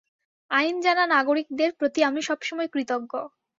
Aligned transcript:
আইন 0.51 0.75
জানা 0.81 1.03
নাগরিকদের 1.07 1.69
প্রতি 1.79 1.99
আমি 2.03 2.21
সবসময় 2.21 2.69
কৃতজ্ঞ। 2.73 3.11